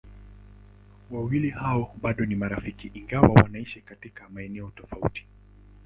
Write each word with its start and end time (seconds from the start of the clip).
Wawili 1.11 1.49
hao 1.49 1.95
bado 2.01 2.25
ni 2.25 2.35
marafiki 2.35 2.87
ingawa 2.93 3.27
wanaishi 3.29 3.81
katika 3.81 4.29
maeneo 4.29 4.71
tofauti. 4.75 5.25